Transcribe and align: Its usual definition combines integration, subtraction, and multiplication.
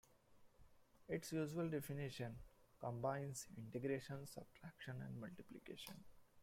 Its 1.09 1.31
usual 1.31 1.69
definition 1.69 2.35
combines 2.79 3.45
integration, 3.55 4.25
subtraction, 4.25 4.95
and 4.99 5.21
multiplication. 5.21 6.03